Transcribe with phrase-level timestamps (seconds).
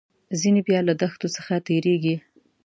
[0.39, 2.15] ځینې بیا له دښتو څخه تیریږي.